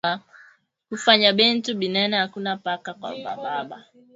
Kufanya 0.89 1.29
bintu 1.39 1.69
binene 1.79 2.15
akuna 2.25 2.53
paka 2.65 2.91
kwa 2.99 3.11
ba 3.23 3.33
baba 3.43 3.77